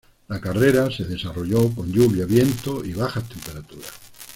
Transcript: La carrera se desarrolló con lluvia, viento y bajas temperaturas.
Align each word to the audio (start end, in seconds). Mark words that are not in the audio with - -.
La 0.29 0.39
carrera 0.41 0.89
se 0.89 1.03
desarrolló 1.03 1.69
con 1.75 1.91
lluvia, 1.91 2.25
viento 2.25 2.83
y 2.83 2.91
bajas 2.93 3.23
temperaturas. 3.29 3.91